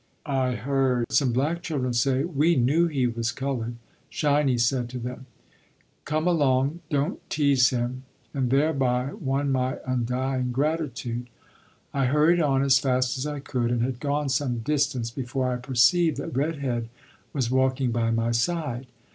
[0.25, 3.75] I heard some black children say: "We knew he was colored."
[4.09, 5.27] "Shiny" said to them:
[6.05, 8.01] "Come along, don't tease him,"
[8.33, 11.27] and thereby won my undying gratitude.
[11.93, 15.57] I hurried on as fast as I could, and had gone some distance before I
[15.57, 16.89] perceived that "Red Head"
[17.31, 18.87] was walking by my side.